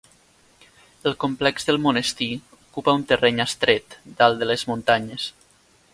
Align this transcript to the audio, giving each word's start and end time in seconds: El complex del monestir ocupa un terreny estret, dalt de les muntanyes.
El 1.09 1.15
complex 1.23 1.67
del 1.67 1.77
monestir 1.83 2.29
ocupa 2.71 2.97
un 3.01 3.05
terreny 3.13 3.45
estret, 3.47 3.99
dalt 4.23 4.41
de 4.41 4.53
les 4.53 4.65
muntanyes. 4.73 5.29